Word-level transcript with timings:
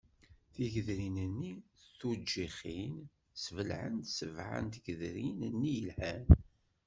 Tigedrin-nni 0.53 1.51
tujjixin 1.99 2.95
sbelɛent 3.43 4.11
sebɛa 4.17 4.59
n 4.61 4.67
tgedrin-nni 4.73 5.69
yelhan. 5.77 6.25